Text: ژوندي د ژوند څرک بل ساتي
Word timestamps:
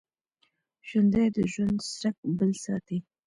ژوندي 0.87 1.25
د 1.35 1.37
ژوند 1.53 1.77
څرک 1.95 2.17
بل 2.37 2.51
ساتي 2.63 2.97